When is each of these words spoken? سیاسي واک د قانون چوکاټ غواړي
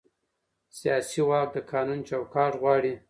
سیاسي 0.77 1.21
واک 1.29 1.47
د 1.53 1.57
قانون 1.71 1.99
چوکاټ 2.09 2.53
غواړي 2.61 2.93